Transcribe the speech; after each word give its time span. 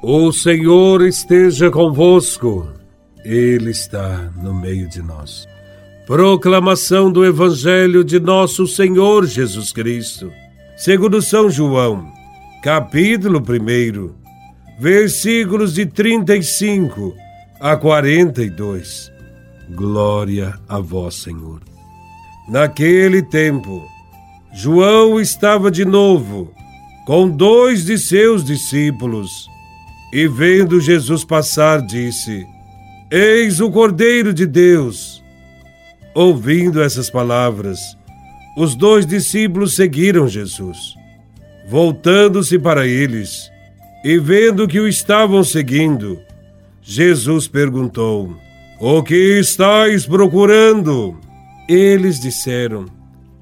O 0.00 0.30
Senhor 0.30 1.02
esteja 1.02 1.72
convosco, 1.72 2.68
Ele 3.24 3.70
está 3.70 4.30
no 4.40 4.54
meio 4.54 4.88
de 4.88 5.02
nós. 5.02 5.44
Proclamação 6.06 7.10
do 7.10 7.24
Evangelho 7.24 8.04
de 8.04 8.20
Nosso 8.20 8.64
Senhor 8.64 9.26
Jesus 9.26 9.72
Cristo, 9.72 10.30
segundo 10.76 11.20
São 11.20 11.50
João, 11.50 12.12
capítulo 12.62 13.40
1, 13.40 14.14
versículos 14.78 15.74
de 15.74 15.84
35 15.84 17.12
a 17.60 17.76
42. 17.76 19.10
Glória 19.70 20.54
a 20.68 20.78
Vós, 20.78 21.16
Senhor. 21.16 21.60
Naquele 22.48 23.20
tempo, 23.20 23.84
João 24.54 25.20
estava 25.20 25.72
de 25.72 25.84
novo 25.84 26.54
com 27.04 27.28
dois 27.28 27.84
de 27.84 27.98
seus 27.98 28.44
discípulos 28.44 29.48
e, 30.12 30.26
vendo 30.26 30.80
Jesus 30.80 31.24
passar, 31.24 31.82
disse: 31.82 32.46
Eis 33.10 33.60
o 33.60 33.70
Cordeiro 33.70 34.32
de 34.32 34.46
Deus. 34.46 35.22
Ouvindo 36.14 36.82
essas 36.82 37.08
palavras, 37.10 37.78
os 38.56 38.74
dois 38.74 39.06
discípulos 39.06 39.76
seguiram 39.76 40.26
Jesus. 40.26 40.94
Voltando-se 41.68 42.58
para 42.58 42.86
eles 42.86 43.50
e 44.04 44.18
vendo 44.18 44.66
que 44.66 44.80
o 44.80 44.88
estavam 44.88 45.44
seguindo, 45.44 46.18
Jesus 46.82 47.46
perguntou: 47.46 48.34
O 48.80 49.02
que 49.02 49.38
estáis 49.38 50.06
procurando? 50.06 51.18
Eles 51.68 52.18
disseram: 52.18 52.86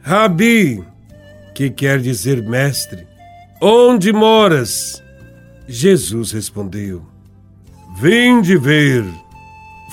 Rabi, 0.03 0.83
que 1.55 1.71
quer 1.71 2.01
dizer 2.01 2.43
mestre, 2.43 3.07
onde 3.63 4.13
moras? 4.13 5.03
Jesus 5.69 6.33
respondeu: 6.33 7.03
Vinde 7.99 8.57
ver. 8.57 9.05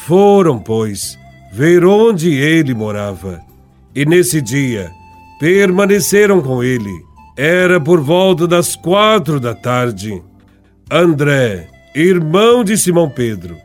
Foram, 0.05 0.59
pois, 0.59 1.17
ver 1.51 1.85
onde 1.85 2.33
ele 2.33 2.73
morava. 2.73 3.41
E 3.95 4.05
nesse 4.05 4.41
dia 4.41 4.91
permaneceram 5.39 6.41
com 6.41 6.63
ele. 6.63 6.91
Era 7.37 7.79
por 7.79 7.99
volta 7.99 8.47
das 8.47 8.75
quatro 8.75 9.39
da 9.39 9.55
tarde. 9.55 10.21
André, 10.91 11.67
irmão 11.95 12.63
de 12.63 12.77
Simão 12.77 13.09
Pedro, 13.09 13.57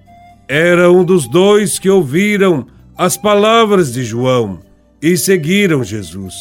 era 0.48 0.90
um 0.90 1.04
dos 1.04 1.28
dois 1.28 1.78
que 1.78 1.90
ouviram 1.90 2.66
as 2.96 3.16
palavras 3.16 3.92
de 3.92 4.02
João 4.02 4.60
e 5.02 5.16
seguiram 5.16 5.84
Jesus. 5.84 6.34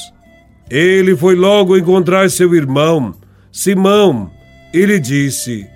Ele 0.69 1.15
foi 1.15 1.35
logo 1.35 1.77
encontrar 1.77 2.29
seu 2.29 2.55
irmão, 2.55 3.13
Simão, 3.51 4.31
e 4.77 4.85
lhe 4.85 4.99
disse: 4.99 5.67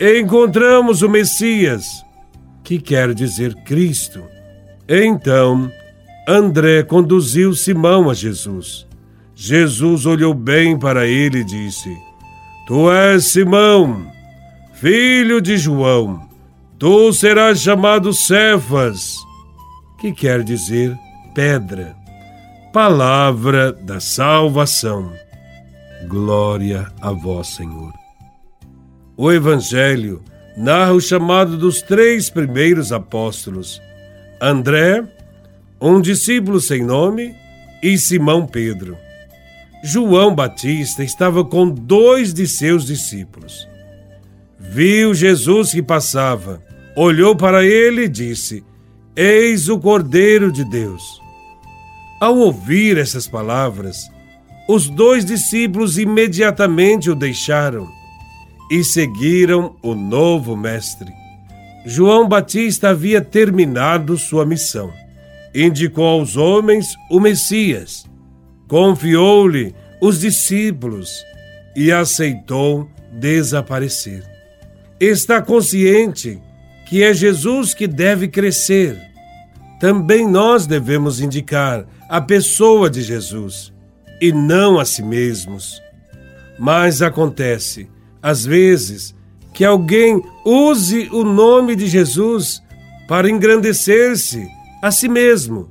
Encontramos 0.00 1.02
o 1.02 1.08
Messias, 1.08 2.04
que 2.62 2.78
quer 2.78 3.12
dizer 3.12 3.54
Cristo. 3.64 4.22
Então, 4.88 5.70
André 6.28 6.84
conduziu 6.84 7.52
Simão 7.54 8.08
a 8.08 8.14
Jesus. 8.14 8.86
Jesus 9.34 10.06
olhou 10.06 10.34
bem 10.34 10.78
para 10.78 11.06
ele 11.06 11.38
e 11.38 11.44
disse: 11.44 11.96
Tu 12.68 12.92
és 12.92 13.24
Simão, 13.24 14.06
filho 14.74 15.40
de 15.40 15.56
João. 15.56 16.28
Tu 16.78 17.12
serás 17.12 17.60
chamado 17.60 18.12
Cefas, 18.12 19.16
que 20.00 20.12
quer 20.12 20.44
dizer 20.44 20.96
pedra. 21.34 21.96
Palavra 22.72 23.72
da 23.72 24.00
salvação. 24.00 25.12
Glória 26.08 26.88
a 27.00 27.12
vós, 27.12 27.48
Senhor. 27.48 28.01
O 29.16 29.30
Evangelho 29.30 30.22
narra 30.56 30.92
o 30.92 31.00
chamado 31.00 31.58
dos 31.58 31.82
três 31.82 32.30
primeiros 32.30 32.92
apóstolos: 32.92 33.80
André, 34.40 35.04
um 35.80 36.00
discípulo 36.00 36.60
sem 36.60 36.82
nome, 36.82 37.34
e 37.82 37.98
Simão 37.98 38.46
Pedro. 38.46 38.96
João 39.84 40.34
Batista 40.34 41.04
estava 41.04 41.44
com 41.44 41.68
dois 41.68 42.32
de 42.32 42.46
seus 42.46 42.86
discípulos. 42.86 43.68
Viu 44.58 45.12
Jesus 45.12 45.72
que 45.72 45.82
passava, 45.82 46.62
olhou 46.96 47.36
para 47.36 47.64
ele 47.64 48.04
e 48.04 48.08
disse: 48.08 48.64
Eis 49.14 49.68
o 49.68 49.78
Cordeiro 49.78 50.50
de 50.50 50.64
Deus. 50.64 51.20
Ao 52.18 52.34
ouvir 52.38 52.96
essas 52.96 53.28
palavras, 53.28 54.08
os 54.66 54.88
dois 54.88 55.22
discípulos 55.24 55.98
imediatamente 55.98 57.10
o 57.10 57.14
deixaram 57.14 58.01
e 58.72 58.82
seguiram 58.82 59.76
o 59.82 59.94
novo 59.94 60.56
Mestre. 60.56 61.12
João 61.84 62.26
Batista 62.26 62.88
havia 62.88 63.20
terminado 63.20 64.16
sua 64.16 64.46
missão. 64.46 64.90
Indicou 65.54 66.06
aos 66.06 66.38
homens 66.38 66.86
o 67.10 67.20
Messias, 67.20 68.06
confiou-lhe 68.66 69.74
os 70.00 70.20
discípulos 70.20 71.22
e 71.76 71.92
aceitou 71.92 72.88
desaparecer. 73.12 74.24
Está 74.98 75.42
consciente 75.42 76.40
que 76.86 77.02
é 77.04 77.12
Jesus 77.12 77.74
que 77.74 77.86
deve 77.86 78.26
crescer. 78.26 78.98
Também 79.78 80.26
nós 80.26 80.66
devemos 80.66 81.20
indicar 81.20 81.84
a 82.08 82.22
pessoa 82.22 82.88
de 82.88 83.02
Jesus 83.02 83.70
e 84.18 84.32
não 84.32 84.80
a 84.80 84.86
si 84.86 85.02
mesmos. 85.02 85.78
Mas 86.58 87.02
acontece 87.02 87.91
às 88.22 88.44
vezes, 88.44 89.14
que 89.52 89.64
alguém 89.64 90.22
use 90.44 91.08
o 91.10 91.24
nome 91.24 91.74
de 91.74 91.86
Jesus 91.86 92.62
para 93.08 93.28
engrandecer-se 93.28 94.46
a 94.82 94.90
si 94.90 95.08
mesmo, 95.08 95.68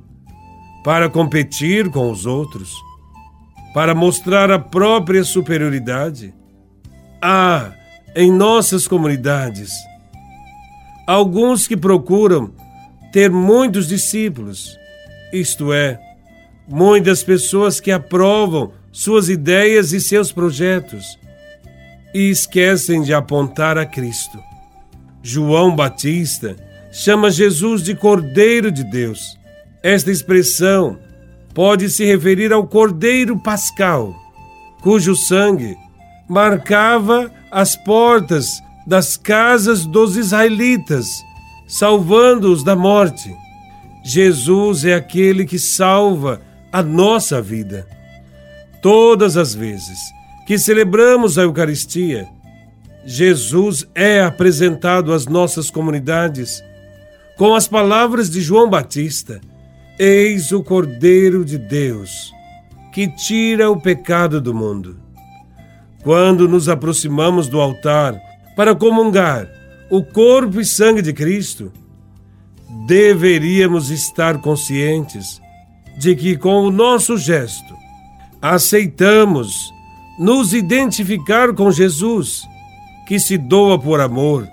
para 0.84 1.08
competir 1.08 1.88
com 1.90 2.10
os 2.10 2.26
outros, 2.26 2.74
para 3.72 3.94
mostrar 3.94 4.50
a 4.50 4.58
própria 4.58 5.24
superioridade. 5.24 6.34
Há 7.20 7.72
em 8.14 8.30
nossas 8.30 8.86
comunidades 8.86 9.72
alguns 11.06 11.66
que 11.66 11.76
procuram 11.76 12.52
ter 13.12 13.30
muitos 13.30 13.88
discípulos, 13.88 14.78
isto 15.32 15.72
é, 15.72 16.00
muitas 16.68 17.22
pessoas 17.22 17.80
que 17.80 17.90
aprovam 17.90 18.72
suas 18.90 19.28
ideias 19.28 19.92
e 19.92 20.00
seus 20.00 20.32
projetos 20.32 21.18
e 22.14 22.30
esquecem 22.30 23.02
de 23.02 23.14
apontar 23.14 23.78
a 23.78 23.86
Cristo. 23.86 24.38
João 25.22 25.74
Batista 25.74 26.56
chama 26.90 27.30
Jesus 27.30 27.82
de 27.82 27.94
Cordeiro 27.94 28.70
de 28.70 28.84
Deus. 28.84 29.38
Esta 29.82 30.10
expressão 30.10 30.98
pode 31.54 31.88
se 31.88 32.04
referir 32.04 32.52
ao 32.52 32.66
Cordeiro 32.66 33.38
Pascal, 33.38 34.14
cujo 34.80 35.14
sangue 35.14 35.76
marcava 36.28 37.30
as 37.50 37.76
portas 37.76 38.62
das 38.86 39.16
casas 39.16 39.86
dos 39.86 40.16
israelitas, 40.16 41.06
salvando-os 41.68 42.64
da 42.64 42.74
morte. 42.74 43.34
Jesus 44.04 44.84
é 44.84 44.94
aquele 44.94 45.44
que 45.44 45.58
salva 45.58 46.40
a 46.72 46.82
nossa 46.82 47.40
vida. 47.40 47.86
Todas 48.80 49.36
as 49.36 49.54
vezes 49.54 49.98
que 50.46 50.58
celebramos 50.58 51.38
a 51.38 51.42
Eucaristia, 51.42 52.28
Jesus 53.04 53.86
é 53.94 54.22
apresentado 54.22 55.12
às 55.12 55.26
nossas 55.26 55.70
comunidades 55.70 56.62
com 57.36 57.54
as 57.54 57.66
palavras 57.66 58.30
de 58.30 58.40
João 58.40 58.68
Batista: 58.70 59.40
Eis 59.98 60.52
o 60.52 60.62
Cordeiro 60.62 61.44
de 61.44 61.58
Deus, 61.58 62.32
que 62.92 63.08
tira 63.08 63.70
o 63.70 63.80
pecado 63.80 64.40
do 64.40 64.54
mundo. 64.54 64.98
Quando 66.02 66.48
nos 66.48 66.68
aproximamos 66.68 67.48
do 67.48 67.60
altar 67.60 68.20
para 68.56 68.74
comungar 68.74 69.48
o 69.90 70.02
corpo 70.02 70.60
e 70.60 70.64
sangue 70.64 71.02
de 71.02 71.12
Cristo, 71.12 71.72
deveríamos 72.86 73.90
estar 73.90 74.38
conscientes 74.38 75.40
de 75.98 76.16
que, 76.16 76.36
com 76.36 76.62
o 76.62 76.70
nosso 76.70 77.16
gesto, 77.16 77.74
aceitamos 78.40 79.72
nos 80.22 80.54
identificar 80.54 81.52
com 81.52 81.68
Jesus, 81.72 82.42
que 83.08 83.18
se 83.18 83.36
doa 83.36 83.76
por 83.76 84.00
amor 84.00 84.48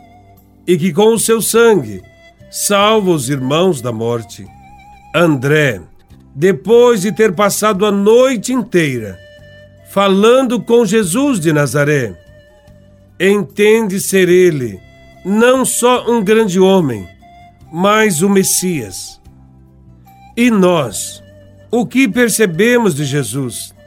e 0.65 0.75
que 0.75 0.91
com 0.91 1.13
o 1.13 1.19
seu 1.19 1.43
sangue 1.43 2.01
salva 2.49 3.11
os 3.11 3.29
irmãos 3.29 3.79
da 3.79 3.91
morte. 3.91 4.47
André, 5.13 5.79
depois 6.33 7.01
de 7.01 7.11
ter 7.11 7.35
passado 7.35 7.85
a 7.85 7.91
noite 7.91 8.51
inteira 8.51 9.19
falando 9.91 10.59
com 10.59 10.83
Jesus 10.83 11.39
de 11.39 11.53
Nazaré, 11.53 12.19
entende 13.19 13.99
ser 13.99 14.27
ele 14.27 14.79
não 15.23 15.63
só 15.63 16.09
um 16.09 16.23
grande 16.23 16.59
homem, 16.59 17.07
mas 17.71 18.23
o 18.23 18.29
Messias. 18.29 19.21
E 20.35 20.49
nós, 20.49 21.21
o 21.69 21.85
que 21.85 22.07
percebemos 22.07 22.95
de 22.95 23.05
Jesus? 23.05 23.77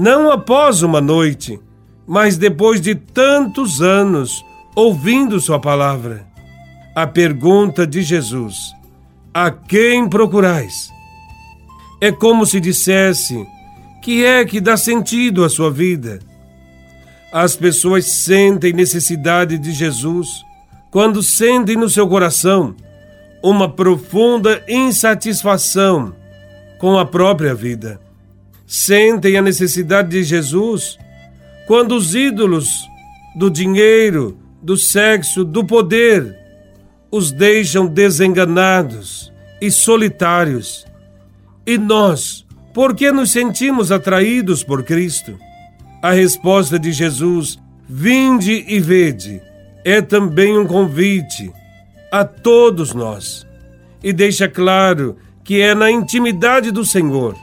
Não 0.00 0.30
após 0.30 0.82
uma 0.82 0.98
noite, 0.98 1.60
mas 2.06 2.38
depois 2.38 2.80
de 2.80 2.94
tantos 2.94 3.82
anos 3.82 4.42
ouvindo 4.74 5.38
Sua 5.38 5.60
palavra. 5.60 6.26
A 6.96 7.06
pergunta 7.06 7.86
de 7.86 8.00
Jesus: 8.00 8.74
A 9.32 9.50
quem 9.50 10.08
procurais? 10.08 10.90
É 12.00 12.10
como 12.10 12.46
se 12.46 12.58
dissesse: 12.58 13.46
Que 14.02 14.24
é 14.24 14.42
que 14.44 14.58
dá 14.58 14.74
sentido 14.74 15.44
à 15.44 15.50
sua 15.50 15.70
vida? 15.70 16.18
As 17.30 17.54
pessoas 17.54 18.06
sentem 18.06 18.72
necessidade 18.72 19.58
de 19.58 19.70
Jesus 19.70 20.28
quando 20.90 21.22
sentem 21.22 21.76
no 21.76 21.90
seu 21.90 22.08
coração 22.08 22.74
uma 23.42 23.68
profunda 23.68 24.64
insatisfação 24.66 26.14
com 26.78 26.98
a 26.98 27.04
própria 27.04 27.54
vida. 27.54 28.00
Sentem 28.70 29.36
a 29.36 29.42
necessidade 29.42 30.10
de 30.10 30.22
Jesus 30.22 30.96
quando 31.66 31.96
os 31.96 32.14
ídolos 32.14 32.88
do 33.34 33.50
dinheiro, 33.50 34.38
do 34.62 34.76
sexo, 34.76 35.44
do 35.44 35.64
poder 35.64 36.38
os 37.10 37.32
deixam 37.32 37.88
desenganados 37.88 39.32
e 39.60 39.72
solitários. 39.72 40.86
E 41.66 41.76
nós, 41.76 42.46
por 42.72 42.94
que 42.94 43.10
nos 43.10 43.32
sentimos 43.32 43.90
atraídos 43.90 44.62
por 44.62 44.84
Cristo? 44.84 45.36
A 46.00 46.12
resposta 46.12 46.78
de 46.78 46.92
Jesus, 46.92 47.58
vinde 47.88 48.64
e 48.68 48.78
vede, 48.78 49.42
é 49.84 50.00
também 50.00 50.56
um 50.56 50.64
convite 50.64 51.52
a 52.12 52.24
todos 52.24 52.94
nós 52.94 53.44
e 54.00 54.12
deixa 54.12 54.48
claro 54.48 55.16
que 55.42 55.60
é 55.60 55.74
na 55.74 55.90
intimidade 55.90 56.70
do 56.70 56.84
Senhor 56.84 57.34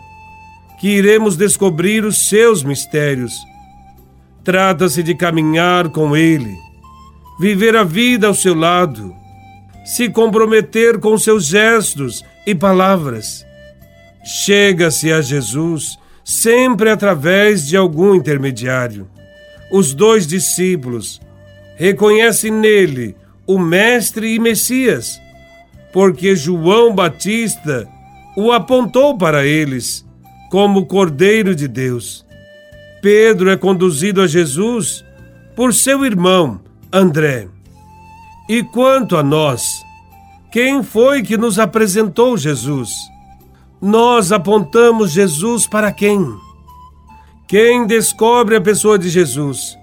que 0.79 0.87
iremos 0.89 1.35
descobrir 1.35 2.05
os 2.05 2.29
seus 2.29 2.63
mistérios. 2.63 3.33
Trata-se 4.43 5.03
de 5.03 5.15
caminhar 5.15 5.89
com 5.89 6.15
Ele, 6.15 6.55
viver 7.39 7.75
a 7.75 7.83
vida 7.83 8.27
ao 8.27 8.33
seu 8.33 8.55
lado, 8.55 9.13
se 9.83 10.09
comprometer 10.09 10.99
com 10.99 11.17
seus 11.17 11.45
gestos 11.45 12.23
e 12.45 12.55
palavras. 12.55 13.45
Chega-se 14.23 15.11
a 15.11 15.21
Jesus 15.21 15.97
sempre 16.23 16.89
através 16.89 17.67
de 17.67 17.75
algum 17.75 18.15
intermediário. 18.15 19.07
Os 19.71 19.93
dois 19.93 20.25
discípulos 20.27 21.21
reconhecem 21.75 22.51
nele 22.51 23.15
o 23.45 23.57
Mestre 23.57 24.33
e 24.33 24.39
Messias, 24.39 25.19
porque 25.93 26.35
João 26.35 26.93
Batista 26.93 27.87
o 28.35 28.51
apontou 28.51 29.17
para 29.17 29.45
eles 29.45 30.06
como 30.49 30.85
Cordeiro 30.85 31.55
de 31.55 31.67
Deus. 31.67 32.25
Pedro 33.01 33.49
é 33.49 33.57
conduzido 33.57 34.21
a 34.21 34.27
Jesus 34.27 35.03
por 35.55 35.73
seu 35.73 36.05
irmão 36.05 36.59
André. 36.91 37.47
E 38.49 38.63
quanto 38.63 39.17
a 39.17 39.23
nós, 39.23 39.83
quem 40.51 40.81
foi 40.81 41.21
que 41.21 41.37
nos 41.37 41.59
apresentou 41.59 42.37
Jesus? 42.37 42.91
Nós 43.81 44.31
apontamos 44.31 45.11
Jesus 45.11 45.67
para 45.67 45.91
quem? 45.91 46.25
Quem 47.47 47.85
descobre 47.85 48.55
a 48.55 48.61
pessoa 48.61 48.97
de 48.97 49.09
Jesus? 49.09 49.77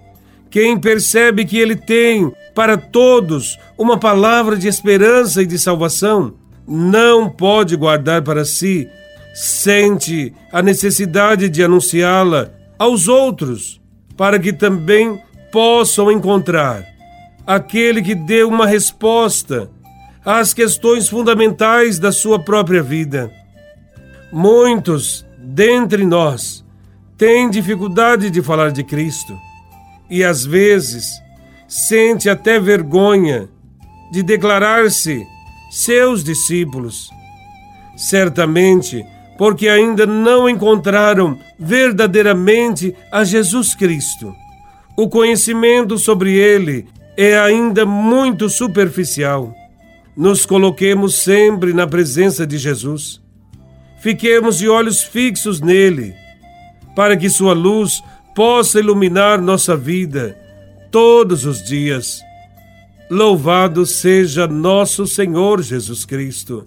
Quem 0.50 0.78
percebe 0.78 1.44
que 1.44 1.58
ele 1.58 1.76
tem 1.76 2.32
para 2.54 2.76
todos 2.76 3.58
uma 3.76 3.98
palavra 3.98 4.56
de 4.56 4.68
esperança 4.68 5.42
e 5.42 5.46
de 5.46 5.58
salvação, 5.58 6.34
não 6.66 7.28
pode 7.28 7.76
guardar 7.76 8.22
para 8.22 8.44
si, 8.44 8.88
sente 9.34 10.32
a 10.52 10.62
necessidade 10.62 11.48
de 11.48 11.62
anunciá-la 11.64 12.52
aos 12.78 13.08
outros, 13.08 13.80
para 14.16 14.38
que 14.38 14.52
também 14.52 15.20
possam 15.50 16.10
encontrar 16.10 16.84
aquele 17.44 18.00
que 18.00 18.14
deu 18.14 18.48
uma 18.48 18.64
resposta 18.64 19.68
às 20.24 20.54
questões 20.54 21.08
fundamentais 21.08 21.98
da 21.98 22.12
sua 22.12 22.38
própria 22.38 22.82
vida. 22.82 23.30
Muitos 24.32 25.26
dentre 25.36 26.06
nós 26.06 26.64
têm 27.18 27.50
dificuldade 27.50 28.30
de 28.30 28.40
falar 28.40 28.70
de 28.70 28.84
Cristo 28.84 29.36
e 30.08 30.22
às 30.22 30.44
vezes 30.44 31.10
sente 31.68 32.30
até 32.30 32.60
vergonha 32.60 33.48
de 34.12 34.22
declarar-se 34.22 35.26
seus 35.70 36.22
discípulos. 36.22 37.10
Certamente 37.96 39.04
porque 39.36 39.68
ainda 39.68 40.06
não 40.06 40.48
encontraram 40.48 41.38
verdadeiramente 41.58 42.94
a 43.10 43.24
Jesus 43.24 43.74
Cristo. 43.74 44.34
O 44.96 45.08
conhecimento 45.08 45.98
sobre 45.98 46.34
ele 46.34 46.86
é 47.16 47.38
ainda 47.38 47.84
muito 47.84 48.48
superficial. 48.48 49.52
Nos 50.16 50.46
coloquemos 50.46 51.16
sempre 51.16 51.72
na 51.72 51.86
presença 51.86 52.46
de 52.46 52.58
Jesus 52.58 53.24
Fiquemos 54.04 54.58
de 54.58 54.68
olhos 54.68 55.02
fixos 55.02 55.62
nele, 55.62 56.14
para 56.94 57.16
que 57.16 57.30
sua 57.30 57.54
luz 57.54 58.04
possa 58.34 58.78
iluminar 58.78 59.40
nossa 59.40 59.74
vida 59.74 60.36
todos 60.90 61.46
os 61.46 61.64
dias. 61.64 62.20
Louvado 63.10 63.86
seja 63.86 64.46
nosso 64.46 65.06
Senhor 65.06 65.62
Jesus 65.62 66.04
Cristo, 66.04 66.66